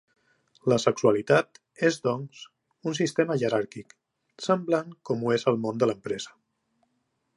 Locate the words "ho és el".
5.29-5.61